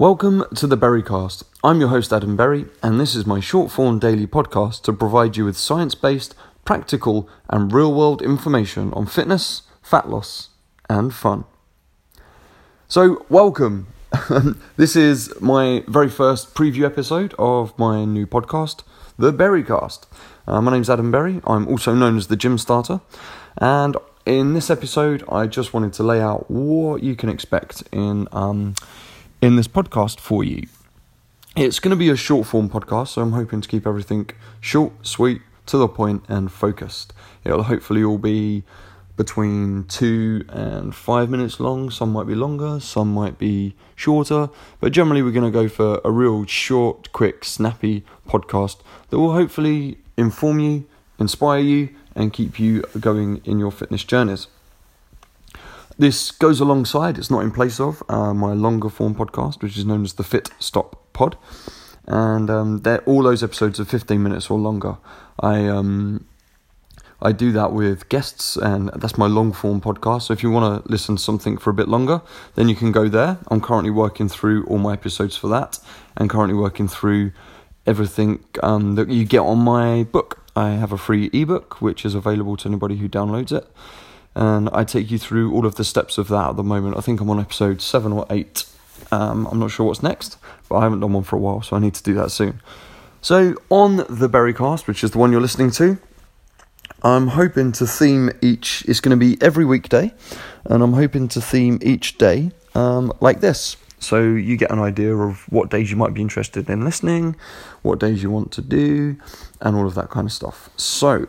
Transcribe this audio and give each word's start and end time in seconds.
Welcome 0.00 0.44
to 0.54 0.68
the 0.68 0.78
Berrycast. 0.78 1.42
I'm 1.64 1.80
your 1.80 1.88
host 1.88 2.12
Adam 2.12 2.36
Berry, 2.36 2.66
and 2.84 3.00
this 3.00 3.16
is 3.16 3.26
my 3.26 3.40
short 3.40 3.72
form 3.72 3.98
daily 3.98 4.28
podcast 4.28 4.82
to 4.82 4.92
provide 4.92 5.36
you 5.36 5.44
with 5.44 5.56
science 5.56 5.96
based, 5.96 6.36
practical, 6.64 7.28
and 7.48 7.72
real 7.72 7.92
world 7.92 8.22
information 8.22 8.92
on 8.92 9.06
fitness, 9.06 9.62
fat 9.82 10.08
loss, 10.08 10.50
and 10.88 11.12
fun. 11.12 11.46
So, 12.86 13.26
welcome. 13.28 13.88
this 14.76 14.94
is 14.94 15.34
my 15.40 15.82
very 15.88 16.08
first 16.08 16.54
preview 16.54 16.84
episode 16.84 17.34
of 17.36 17.76
my 17.76 18.04
new 18.04 18.24
podcast, 18.24 18.84
The 19.18 19.32
Berrycast. 19.32 20.04
Uh, 20.46 20.60
my 20.60 20.70
name's 20.70 20.88
Adam 20.88 21.10
Berry. 21.10 21.40
I'm 21.44 21.66
also 21.66 21.92
known 21.92 22.16
as 22.16 22.28
the 22.28 22.36
Gym 22.36 22.56
Starter, 22.56 23.00
and 23.56 23.96
in 24.24 24.54
this 24.54 24.70
episode, 24.70 25.24
I 25.28 25.48
just 25.48 25.74
wanted 25.74 25.92
to 25.94 26.04
lay 26.04 26.20
out 26.20 26.48
what 26.48 27.02
you 27.02 27.16
can 27.16 27.28
expect 27.30 27.82
in 27.90 28.28
um, 28.30 28.76
in 29.40 29.56
this 29.56 29.68
podcast 29.68 30.18
for 30.18 30.42
you. 30.42 30.66
It's 31.56 31.78
going 31.78 31.90
to 31.90 31.96
be 31.96 32.08
a 32.08 32.16
short 32.16 32.46
form 32.46 32.68
podcast, 32.68 33.08
so 33.08 33.22
I'm 33.22 33.32
hoping 33.32 33.60
to 33.60 33.68
keep 33.68 33.86
everything 33.86 34.30
short, 34.60 35.06
sweet, 35.06 35.42
to 35.66 35.76
the 35.76 35.88
point, 35.88 36.24
and 36.28 36.50
focused. 36.50 37.12
It'll 37.44 37.64
hopefully 37.64 38.02
all 38.02 38.18
be 38.18 38.64
between 39.16 39.84
two 39.84 40.44
and 40.48 40.94
five 40.94 41.28
minutes 41.30 41.58
long. 41.58 41.90
Some 41.90 42.12
might 42.12 42.26
be 42.26 42.34
longer, 42.34 42.80
some 42.80 43.12
might 43.12 43.38
be 43.38 43.74
shorter, 43.96 44.50
but 44.80 44.92
generally, 44.92 45.22
we're 45.22 45.32
going 45.32 45.50
to 45.50 45.50
go 45.50 45.68
for 45.68 46.00
a 46.04 46.10
real 46.10 46.44
short, 46.46 47.12
quick, 47.12 47.44
snappy 47.44 48.04
podcast 48.28 48.80
that 49.10 49.18
will 49.18 49.32
hopefully 49.32 49.98
inform 50.16 50.60
you, 50.60 50.86
inspire 51.18 51.60
you, 51.60 51.90
and 52.14 52.32
keep 52.32 52.58
you 52.58 52.82
going 52.98 53.40
in 53.44 53.58
your 53.58 53.70
fitness 53.70 54.04
journeys. 54.04 54.48
This 56.00 56.30
goes 56.30 56.60
alongside, 56.60 57.18
it's 57.18 57.28
not 57.28 57.40
in 57.40 57.50
place 57.50 57.80
of, 57.80 58.04
uh, 58.08 58.32
my 58.32 58.52
longer 58.52 58.88
form 58.88 59.16
podcast, 59.16 59.60
which 59.62 59.76
is 59.76 59.84
known 59.84 60.04
as 60.04 60.12
the 60.12 60.22
Fit 60.22 60.48
Stop 60.60 61.12
Pod. 61.12 61.36
And 62.06 62.48
um, 62.48 62.82
all 63.04 63.24
those 63.24 63.42
episodes 63.42 63.80
are 63.80 63.84
15 63.84 64.22
minutes 64.22 64.48
or 64.48 64.60
longer. 64.60 64.98
I 65.40 65.66
um, 65.66 66.24
I 67.20 67.32
do 67.32 67.50
that 67.50 67.72
with 67.72 68.08
guests, 68.08 68.56
and 68.56 68.90
that's 68.94 69.18
my 69.18 69.26
long 69.26 69.52
form 69.52 69.80
podcast. 69.80 70.22
So 70.22 70.32
if 70.32 70.42
you 70.44 70.52
want 70.52 70.84
to 70.84 70.88
listen 70.88 71.16
to 71.16 71.22
something 71.22 71.58
for 71.58 71.70
a 71.70 71.74
bit 71.74 71.88
longer, 71.88 72.22
then 72.54 72.68
you 72.68 72.76
can 72.76 72.92
go 72.92 73.08
there. 73.08 73.38
I'm 73.48 73.60
currently 73.60 73.90
working 73.90 74.28
through 74.28 74.66
all 74.66 74.78
my 74.78 74.92
episodes 74.92 75.36
for 75.36 75.48
that, 75.48 75.80
and 76.16 76.30
currently 76.30 76.54
working 76.54 76.86
through 76.86 77.32
everything 77.86 78.44
um, 78.62 78.94
that 78.94 79.08
you 79.08 79.24
get 79.24 79.40
on 79.40 79.58
my 79.58 80.04
book. 80.04 80.44
I 80.54 80.70
have 80.70 80.92
a 80.92 80.98
free 80.98 81.28
ebook 81.32 81.82
which 81.82 82.04
is 82.04 82.14
available 82.14 82.56
to 82.58 82.68
anybody 82.68 82.98
who 82.98 83.08
downloads 83.08 83.50
it 83.50 83.66
and 84.38 84.70
I 84.72 84.84
take 84.84 85.10
you 85.10 85.18
through 85.18 85.52
all 85.52 85.66
of 85.66 85.74
the 85.74 85.84
steps 85.84 86.16
of 86.16 86.28
that 86.28 86.50
at 86.50 86.56
the 86.56 86.62
moment. 86.62 86.96
I 86.96 87.00
think 87.00 87.20
I'm 87.20 87.28
on 87.28 87.40
episode 87.40 87.82
seven 87.82 88.12
or 88.12 88.24
eight. 88.30 88.64
Um, 89.10 89.48
I'm 89.50 89.58
not 89.58 89.72
sure 89.72 89.86
what's 89.86 90.00
next, 90.00 90.38
but 90.68 90.76
I 90.76 90.84
haven't 90.84 91.00
done 91.00 91.12
one 91.12 91.24
for 91.24 91.34
a 91.34 91.40
while, 91.40 91.60
so 91.60 91.74
I 91.74 91.80
need 91.80 91.94
to 91.94 92.02
do 92.04 92.14
that 92.14 92.30
soon. 92.30 92.60
So, 93.20 93.56
on 93.68 93.96
the 93.96 94.28
Berrycast, 94.28 94.86
which 94.86 95.02
is 95.02 95.10
the 95.10 95.18
one 95.18 95.32
you're 95.32 95.40
listening 95.40 95.72
to, 95.72 95.98
I'm 97.02 97.28
hoping 97.28 97.72
to 97.72 97.86
theme 97.86 98.30
each, 98.40 98.84
it's 98.86 99.00
going 99.00 99.10
to 99.10 99.16
be 99.16 99.42
every 99.42 99.64
weekday, 99.64 100.14
and 100.64 100.84
I'm 100.84 100.92
hoping 100.92 101.26
to 101.28 101.40
theme 101.40 101.80
each 101.82 102.16
day 102.16 102.52
um, 102.76 103.12
like 103.20 103.40
this. 103.40 103.76
So, 103.98 104.22
you 104.22 104.56
get 104.56 104.70
an 104.70 104.78
idea 104.78 105.16
of 105.16 105.50
what 105.50 105.68
days 105.68 105.90
you 105.90 105.96
might 105.96 106.14
be 106.14 106.20
interested 106.20 106.70
in 106.70 106.84
listening, 106.84 107.34
what 107.82 107.98
days 107.98 108.22
you 108.22 108.30
want 108.30 108.52
to 108.52 108.62
do, 108.62 109.16
and 109.60 109.74
all 109.74 109.88
of 109.88 109.96
that 109.96 110.10
kind 110.10 110.28
of 110.28 110.32
stuff. 110.32 110.70
So, 110.76 111.26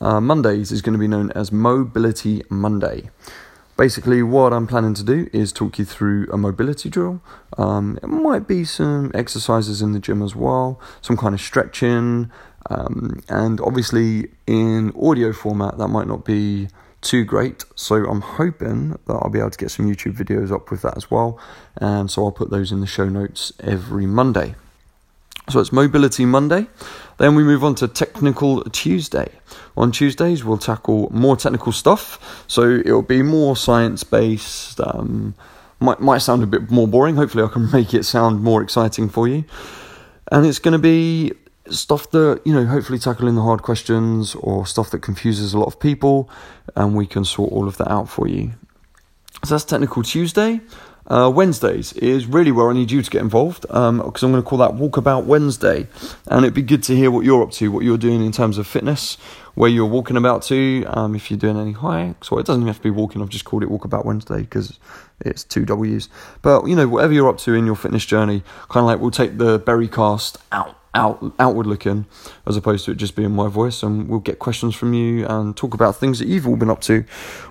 uh, 0.00 0.20
Mondays 0.20 0.72
is 0.72 0.82
going 0.82 0.92
to 0.92 0.98
be 0.98 1.08
known 1.08 1.30
as 1.32 1.50
Mobility 1.52 2.42
Monday. 2.48 3.10
Basically, 3.76 4.24
what 4.24 4.52
I'm 4.52 4.66
planning 4.66 4.94
to 4.94 5.04
do 5.04 5.30
is 5.32 5.52
talk 5.52 5.78
you 5.78 5.84
through 5.84 6.28
a 6.32 6.36
mobility 6.36 6.88
drill. 6.88 7.22
Um, 7.56 7.96
it 8.02 8.08
might 8.08 8.48
be 8.48 8.64
some 8.64 9.12
exercises 9.14 9.80
in 9.80 9.92
the 9.92 10.00
gym 10.00 10.20
as 10.20 10.34
well, 10.34 10.80
some 11.00 11.16
kind 11.16 11.32
of 11.32 11.40
stretching, 11.40 12.28
um, 12.70 13.22
and 13.28 13.60
obviously 13.60 14.30
in 14.48 14.92
audio 15.00 15.32
format 15.32 15.78
that 15.78 15.88
might 15.88 16.08
not 16.08 16.24
be 16.24 16.68
too 17.02 17.24
great. 17.24 17.64
So 17.76 18.04
I'm 18.06 18.20
hoping 18.20 18.98
that 19.06 19.14
I'll 19.14 19.30
be 19.30 19.38
able 19.38 19.50
to 19.50 19.58
get 19.58 19.70
some 19.70 19.88
YouTube 19.88 20.16
videos 20.16 20.50
up 20.50 20.72
with 20.72 20.82
that 20.82 20.96
as 20.96 21.08
well, 21.08 21.38
and 21.76 22.10
so 22.10 22.24
I'll 22.24 22.32
put 22.32 22.50
those 22.50 22.72
in 22.72 22.80
the 22.80 22.86
show 22.86 23.08
notes 23.08 23.52
every 23.60 24.06
Monday. 24.06 24.56
So 25.50 25.60
it's 25.60 25.72
Mobility 25.72 26.26
Monday. 26.26 26.66
Then 27.16 27.34
we 27.34 27.42
move 27.42 27.64
on 27.64 27.74
to 27.76 27.88
Technical 27.88 28.62
Tuesday. 28.64 29.30
On 29.78 29.90
Tuesdays, 29.90 30.44
we'll 30.44 30.58
tackle 30.58 31.08
more 31.10 31.38
technical 31.38 31.72
stuff. 31.72 32.44
So 32.46 32.68
it'll 32.68 33.00
be 33.00 33.22
more 33.22 33.56
science 33.56 34.04
based. 34.04 34.78
Um, 34.78 35.34
might, 35.80 36.00
might 36.00 36.18
sound 36.18 36.42
a 36.42 36.46
bit 36.46 36.70
more 36.70 36.86
boring. 36.86 37.16
Hopefully, 37.16 37.44
I 37.44 37.48
can 37.48 37.70
make 37.72 37.94
it 37.94 38.04
sound 38.04 38.42
more 38.42 38.62
exciting 38.62 39.08
for 39.08 39.26
you. 39.26 39.44
And 40.30 40.44
it's 40.44 40.58
going 40.58 40.72
to 40.72 40.78
be 40.78 41.32
stuff 41.70 42.10
that, 42.10 42.42
you 42.44 42.52
know, 42.52 42.66
hopefully 42.66 42.98
tackling 42.98 43.34
the 43.34 43.42
hard 43.42 43.62
questions 43.62 44.34
or 44.34 44.66
stuff 44.66 44.90
that 44.90 45.00
confuses 45.00 45.54
a 45.54 45.58
lot 45.58 45.66
of 45.66 45.80
people. 45.80 46.28
And 46.76 46.94
we 46.94 47.06
can 47.06 47.24
sort 47.24 47.52
all 47.52 47.66
of 47.66 47.78
that 47.78 47.90
out 47.90 48.10
for 48.10 48.28
you. 48.28 48.52
So 49.44 49.54
that's 49.54 49.64
Technical 49.64 50.02
Tuesday. 50.02 50.60
Uh, 51.08 51.30
Wednesdays 51.34 51.94
is 51.94 52.26
really 52.26 52.52
where 52.52 52.68
I 52.68 52.74
need 52.74 52.90
you 52.90 53.00
to 53.00 53.10
get 53.10 53.22
involved 53.22 53.62
because 53.62 53.88
um, 53.88 54.00
I'm 54.00 54.12
going 54.12 54.34
to 54.34 54.42
call 54.42 54.58
that 54.58 54.72
Walkabout 54.72 55.24
Wednesday. 55.24 55.88
And 56.26 56.44
it'd 56.44 56.54
be 56.54 56.62
good 56.62 56.82
to 56.84 56.94
hear 56.94 57.10
what 57.10 57.24
you're 57.24 57.42
up 57.42 57.50
to, 57.52 57.72
what 57.72 57.82
you're 57.82 57.98
doing 57.98 58.24
in 58.24 58.30
terms 58.30 58.58
of 58.58 58.66
fitness, 58.66 59.16
where 59.54 59.70
you're 59.70 59.86
walking 59.86 60.16
about 60.18 60.42
to, 60.44 60.84
um, 60.88 61.14
if 61.14 61.30
you're 61.30 61.38
doing 61.38 61.58
any 61.58 61.72
hikes. 61.72 62.30
Well, 62.30 62.40
it 62.40 62.46
doesn't 62.46 62.60
even 62.60 62.68
have 62.68 62.76
to 62.76 62.82
be 62.82 62.90
walking, 62.90 63.22
I've 63.22 63.30
just 63.30 63.46
called 63.46 63.62
it 63.62 63.70
Walkabout 63.70 64.04
Wednesday 64.04 64.40
because 64.40 64.78
it's 65.20 65.44
two 65.44 65.64
W's. 65.64 66.10
But, 66.42 66.66
you 66.66 66.76
know, 66.76 66.86
whatever 66.86 67.12
you're 67.14 67.28
up 67.28 67.38
to 67.38 67.54
in 67.54 67.64
your 67.64 67.76
fitness 67.76 68.04
journey, 68.04 68.42
kind 68.68 68.84
of 68.84 68.86
like 68.86 69.00
we'll 69.00 69.10
take 69.10 69.38
the 69.38 69.58
Berrycast 69.58 70.36
out. 70.52 70.74
Out, 70.94 71.34
outward 71.38 71.66
looking 71.66 72.06
as 72.46 72.56
opposed 72.56 72.86
to 72.86 72.92
it 72.92 72.96
just 72.96 73.14
being 73.14 73.30
my 73.30 73.46
voice 73.46 73.82
and 73.82 74.08
we'll 74.08 74.18
get 74.18 74.38
questions 74.38 74.74
from 74.74 74.94
you 74.94 75.26
and 75.26 75.54
talk 75.54 75.74
about 75.74 75.94
things 75.96 76.18
that 76.18 76.26
you've 76.26 76.48
all 76.48 76.56
been 76.56 76.70
up 76.70 76.80
to 76.80 77.04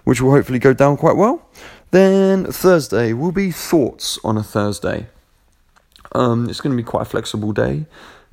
which 0.03 0.19
will 0.19 0.31
hopefully 0.31 0.57
go 0.57 0.74
down 0.74 0.97
quite 0.97 1.16
well 1.16 1.47
then 1.91 2.45
Thursday 2.51 3.13
will 3.13 3.31
be 3.31 3.51
thoughts 3.51 4.19
on 4.23 4.37
a 4.37 4.43
Thursday. 4.43 5.07
Um, 6.13 6.49
it's 6.49 6.61
going 6.61 6.75
to 6.75 6.81
be 6.81 6.87
quite 6.87 7.03
a 7.03 7.05
flexible 7.05 7.51
day, 7.51 7.85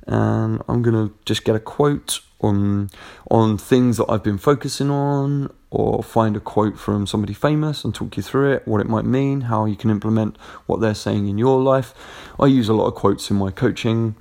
and 0.07 0.61
I'm 0.67 0.81
going 0.81 1.09
to 1.09 1.13
just 1.25 1.43
get 1.43 1.55
a 1.55 1.59
quote 1.59 2.19
on 2.41 2.89
on 3.31 3.57
things 3.57 3.97
that 3.97 4.05
I've 4.09 4.23
been 4.23 4.37
focusing 4.37 4.89
on, 4.89 5.53
or 5.71 6.03
find 6.03 6.35
a 6.35 6.39
quote 6.39 6.77
from 6.77 7.07
somebody 7.07 7.33
famous 7.33 7.83
and 7.83 7.93
talk 7.93 8.17
you 8.17 8.23
through 8.23 8.53
it, 8.53 8.67
what 8.67 8.81
it 8.81 8.87
might 8.87 9.05
mean, 9.05 9.41
how 9.41 9.65
you 9.65 9.75
can 9.75 9.89
implement 9.89 10.37
what 10.65 10.79
they're 10.79 10.93
saying 10.95 11.27
in 11.27 11.37
your 11.37 11.61
life. 11.61 11.93
I 12.39 12.45
use 12.47 12.69
a 12.69 12.73
lot 12.73 12.87
of 12.87 12.95
quotes 12.95 13.29
in 13.29 13.37
my 13.37 13.51
coaching. 13.51 14.15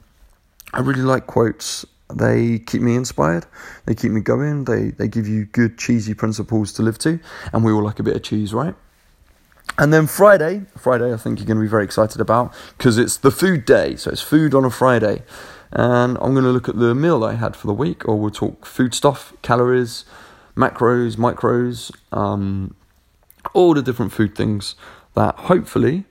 I 0.73 0.81
really 0.81 1.03
like 1.03 1.27
quotes. 1.27 1.85
They 2.13 2.59
keep 2.59 2.83
me 2.83 2.97
inspired. 2.97 3.47
They 3.87 3.95
keep 3.95 4.13
me 4.13 4.21
going. 4.21 4.65
They 4.65 4.91
they 4.91 5.09
give 5.09 5.27
you 5.27 5.47
good 5.47 5.79
cheesy 5.79 6.15
principles 6.15 6.73
to 6.75 6.83
live 6.83 6.99
to, 6.99 7.19
and 7.53 7.65
we 7.65 7.73
all 7.73 7.83
like 7.83 7.99
a 7.99 8.03
bit 8.03 8.17
of 8.17 8.23
cheese, 8.23 8.53
right? 8.53 8.75
And 9.77 9.93
then 9.93 10.07
Friday, 10.07 10.63
Friday, 10.77 11.13
I 11.13 11.17
think 11.17 11.39
you're 11.39 11.47
going 11.47 11.57
to 11.59 11.63
be 11.63 11.69
very 11.69 11.85
excited 11.85 12.21
about 12.21 12.55
because 12.79 12.97
it's 12.97 13.17
the 13.17 13.33
food 13.33 13.65
day. 13.65 13.97
So 13.97 14.11
it's 14.11 14.23
food 14.23 14.55
on 14.55 14.65
a 14.65 14.71
Friday. 14.71 15.23
And 15.73 16.17
I'm 16.21 16.33
going 16.33 16.45
to 16.45 16.51
look 16.51 16.69
at 16.69 16.79
the 16.79 16.95
meal 16.95 17.25
I 17.25 17.35
had 17.35 17.57
for 17.57 17.67
the 17.67 17.75
week, 17.75 18.07
or 18.09 18.17
we'll 18.17 18.31
talk 18.31 18.65
food 18.65 18.95
stuff, 18.95 19.33
calories, 19.43 20.05
macros, 20.57 21.17
micros, 21.17 21.91
um, 22.17 22.77
all 23.53 23.75
the 23.75 23.83
different 23.83 24.13
food 24.13 24.37
things 24.37 24.77
that 25.15 25.35
hopefully 25.35 26.05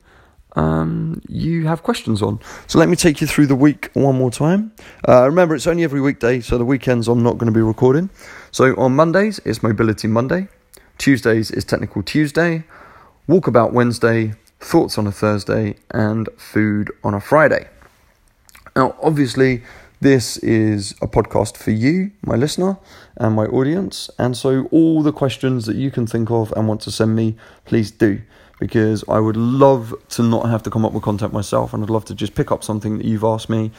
um, 0.58 1.22
you 1.30 1.66
have 1.66 1.82
questions 1.82 2.22
on. 2.22 2.40
So 2.68 2.78
let 2.78 2.90
me 2.90 2.98
take 2.98 3.22
you 3.22 3.28
through 3.28 3.48
the 3.48 3.56
week 3.56 3.90
one 3.94 4.18
more 4.18 4.32
time. 4.32 4.74
Uh, 5.08 5.26
remember, 5.26 5.56
it's 5.56 5.66
only 5.66 5.86
every 5.86 6.02
weekday, 6.02 6.42
so 6.42 6.58
the 6.58 6.66
weekends 6.66 7.08
I'm 7.08 7.24
not 7.24 7.38
going 7.38 7.52
to 7.52 7.58
be 7.58 7.62
recording. 7.62 8.10
So 8.52 8.76
on 8.76 8.96
Mondays, 8.96 9.40
it's 9.46 9.64
Mobility 9.64 10.10
Monday. 10.10 10.50
Tuesdays 10.98 11.52
is 11.52 11.64
Technical 11.64 12.04
Tuesday. 12.04 12.66
Walkabout 13.26 13.72
Wednesday, 13.72 14.34
Thoughts 14.60 14.98
on 14.98 15.08
a 15.08 15.12
Thursday, 15.12 15.78
and 15.92 16.28
Food 16.36 16.92
on 17.06 17.14
a 17.14 17.22
Friday. 17.22 17.70
Now, 18.76 18.98
obviously, 19.02 19.64
this 20.02 20.36
is 20.40 20.92
a 21.02 21.08
podcast 21.08 21.56
for 21.56 21.72
you, 21.72 22.12
my 22.26 22.36
listener, 22.36 22.78
and 23.16 23.34
my 23.34 23.46
audience. 23.46 24.10
And 24.20 24.36
so, 24.36 24.66
all 24.72 25.02
the 25.02 25.14
questions 25.14 25.66
that 25.68 25.78
you 25.78 25.90
can 25.90 26.06
think 26.06 26.32
of 26.32 26.52
and 26.52 26.68
want 26.68 26.82
to 26.82 26.92
send 26.92 27.16
me, 27.16 27.38
please 27.64 27.92
do. 27.92 28.22
Because 28.60 29.06
I 29.08 29.22
would 29.22 29.38
love 29.38 29.96
to 30.10 30.22
not 30.22 30.50
have 30.50 30.64
to 30.64 30.70
come 30.70 30.84
up 30.84 30.92
with 30.92 31.04
content 31.04 31.32
myself, 31.32 31.74
and 31.74 31.82
I'd 31.82 31.90
love 31.90 32.04
to 32.06 32.16
just 32.16 32.36
pick 32.36 32.52
up 32.52 32.62
something 32.62 32.98
that 32.98 33.06
you've 33.06 33.24
asked 33.24 33.50
me, 33.50 33.72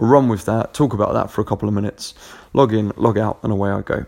run 0.00 0.26
with 0.30 0.46
that, 0.46 0.72
talk 0.72 0.94
about 0.94 1.12
that 1.12 1.30
for 1.30 1.42
a 1.42 1.44
couple 1.44 1.68
of 1.68 1.74
minutes, 1.74 2.14
log 2.54 2.72
in, 2.72 2.92
log 2.96 3.18
out, 3.18 3.40
and 3.42 3.52
away 3.52 3.68
I 3.68 3.82
go. 3.82 4.06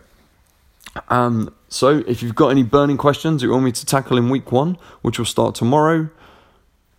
Um, 1.08 1.54
so, 1.68 2.02
if 2.06 2.22
you've 2.22 2.34
got 2.34 2.48
any 2.48 2.62
burning 2.62 2.96
questions 2.96 3.42
you 3.42 3.50
want 3.50 3.64
me 3.64 3.72
to 3.72 3.86
tackle 3.86 4.16
in 4.16 4.30
week 4.30 4.50
one, 4.50 4.78
which 5.02 5.18
will 5.18 5.26
start 5.26 5.54
tomorrow, 5.54 6.08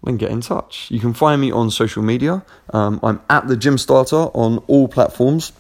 then 0.04 0.18
get 0.18 0.32
in 0.32 0.42
touch. 0.42 0.90
You 0.90 1.00
can 1.00 1.14
find 1.14 1.42
me 1.42 1.52
on 1.52 1.72
social 1.72 2.04
media. 2.04 2.44
Um, 2.74 3.00
I'm 3.04 3.22
at 3.30 3.48
the 3.48 3.58
Gym 3.58 3.78
Starter 3.78 4.30
on 4.34 4.60
all 4.68 4.88
platforms. 4.88 5.52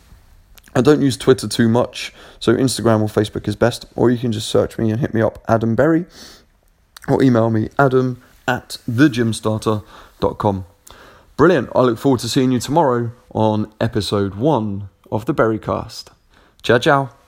I 0.76 0.81
don't 0.81 1.02
use 1.02 1.18
Twitter 1.18 1.48
too 1.48 1.68
much, 1.68 2.14
so 2.40 2.56
Instagram 2.56 3.02
or 3.02 3.08
Facebook 3.08 3.48
is 3.48 3.56
best. 3.56 3.86
Or 3.96 4.10
you 4.12 4.18
can 4.18 4.31
just 4.31 4.48
search 4.48 4.78
me 4.78 4.92
and 4.92 5.00
hit 5.00 5.14
me 5.14 5.22
up, 5.22 5.44
Adam 5.48 5.76
Berry, 5.76 6.06
or 7.08 7.24
email 7.24 7.50
me, 7.50 7.70
adam 7.80 8.22
at 8.48 8.78
thegymstarter.com. 8.90 10.66
Brilliant. 11.38 11.70
I 11.74 11.81
look 11.81 11.98
forward 11.98 12.20
to 12.22 12.30
seeing 12.30 12.52
you 12.52 12.60
tomorrow 12.60 13.12
on 13.31 13.72
episode 13.80 14.36
one 14.36 14.90
of 15.12 15.26
the 15.26 15.34
Berrycast. 15.34 16.10
Ciao, 16.62 16.78
ciao. 16.78 17.19